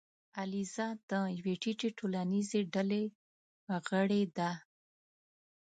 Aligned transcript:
الیزا 0.41 0.87
د 1.09 1.11
یوې 1.37 1.53
ټیټې 1.61 1.89
ټولنیزې 1.99 2.59
ډلې 2.73 3.03
غړې 3.87 4.21
ده. 4.37 4.51